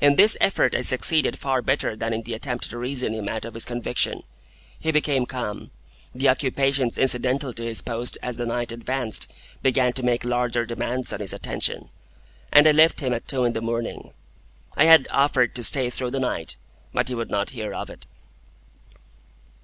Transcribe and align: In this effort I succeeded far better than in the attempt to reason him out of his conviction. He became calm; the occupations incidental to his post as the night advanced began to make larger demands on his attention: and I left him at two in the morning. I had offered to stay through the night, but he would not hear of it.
In 0.00 0.14
this 0.14 0.36
effort 0.40 0.72
I 0.76 0.82
succeeded 0.82 1.36
far 1.36 1.60
better 1.60 1.96
than 1.96 2.12
in 2.12 2.22
the 2.22 2.34
attempt 2.34 2.70
to 2.70 2.78
reason 2.78 3.12
him 3.12 3.28
out 3.28 3.44
of 3.44 3.54
his 3.54 3.64
conviction. 3.64 4.22
He 4.78 4.92
became 4.92 5.26
calm; 5.26 5.72
the 6.14 6.28
occupations 6.28 6.96
incidental 6.96 7.52
to 7.54 7.64
his 7.64 7.82
post 7.82 8.16
as 8.22 8.36
the 8.36 8.46
night 8.46 8.70
advanced 8.70 9.32
began 9.62 9.92
to 9.94 10.04
make 10.04 10.24
larger 10.24 10.64
demands 10.64 11.12
on 11.12 11.18
his 11.18 11.32
attention: 11.32 11.88
and 12.52 12.68
I 12.68 12.70
left 12.70 13.00
him 13.00 13.12
at 13.12 13.26
two 13.26 13.42
in 13.42 13.52
the 13.52 13.60
morning. 13.60 14.12
I 14.76 14.84
had 14.84 15.08
offered 15.10 15.56
to 15.56 15.64
stay 15.64 15.90
through 15.90 16.12
the 16.12 16.20
night, 16.20 16.54
but 16.92 17.08
he 17.08 17.16
would 17.16 17.28
not 17.32 17.50
hear 17.50 17.74
of 17.74 17.90
it. 17.90 18.06